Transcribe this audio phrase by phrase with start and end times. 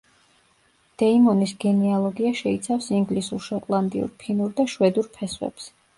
[1.01, 5.71] დეიმონის გენეალოგია შეიცავს ინგლისურ, შოტლანდიურ, ფინურ და შვედურ ფესვებს.